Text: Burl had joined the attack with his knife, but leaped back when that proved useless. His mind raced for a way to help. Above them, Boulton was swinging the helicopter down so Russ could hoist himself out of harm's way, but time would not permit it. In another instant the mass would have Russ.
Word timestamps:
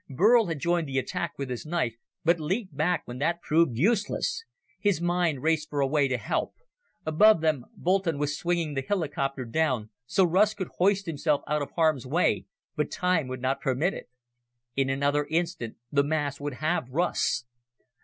Burl 0.09 0.47
had 0.47 0.57
joined 0.57 0.87
the 0.87 0.97
attack 0.97 1.33
with 1.37 1.51
his 1.51 1.63
knife, 1.63 1.93
but 2.25 2.39
leaped 2.39 2.75
back 2.75 3.03
when 3.07 3.19
that 3.19 3.39
proved 3.39 3.77
useless. 3.77 4.43
His 4.79 4.99
mind 4.99 5.43
raced 5.43 5.69
for 5.69 5.79
a 5.79 5.85
way 5.85 6.07
to 6.07 6.17
help. 6.17 6.55
Above 7.05 7.41
them, 7.41 7.65
Boulton 7.77 8.17
was 8.17 8.35
swinging 8.35 8.73
the 8.73 8.81
helicopter 8.81 9.45
down 9.45 9.91
so 10.07 10.23
Russ 10.23 10.55
could 10.55 10.69
hoist 10.79 11.05
himself 11.05 11.41
out 11.45 11.61
of 11.61 11.69
harm's 11.75 12.07
way, 12.07 12.47
but 12.75 12.89
time 12.89 13.27
would 13.27 13.41
not 13.43 13.61
permit 13.61 13.93
it. 13.93 14.09
In 14.75 14.89
another 14.89 15.27
instant 15.29 15.77
the 15.91 16.03
mass 16.03 16.39
would 16.39 16.53
have 16.55 16.89
Russ. 16.89 17.45